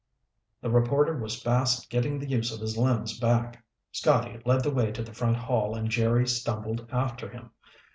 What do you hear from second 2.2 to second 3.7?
use of his limbs back.